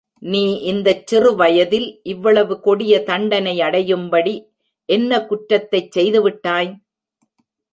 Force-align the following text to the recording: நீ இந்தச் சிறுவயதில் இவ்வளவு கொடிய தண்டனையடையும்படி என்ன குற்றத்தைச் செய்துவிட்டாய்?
நீ 0.21 0.59
இந்தச் 0.61 1.07
சிறுவயதில் 1.07 1.99
இவ்வளவு 2.03 2.59
கொடிய 2.59 3.03
தண்டனையடையும்படி 3.07 4.33
என்ன 4.89 5.21
குற்றத்தைச் 5.25 5.91
செய்துவிட்டாய்? 5.97 6.71